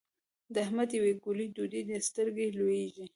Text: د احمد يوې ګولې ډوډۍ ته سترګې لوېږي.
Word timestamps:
د 0.53 0.55
احمد 0.65 0.89
يوې 0.97 1.11
ګولې 1.23 1.45
ډوډۍ 1.55 1.81
ته 1.89 1.97
سترګې 2.09 2.47
لوېږي. 2.57 3.05